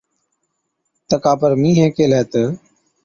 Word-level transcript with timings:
تڪا 1.09 1.33
پر 1.39 1.51
مِينهِينَي 1.61 1.93
ڪيهلَي 1.95 2.21
تہ، 2.31 2.43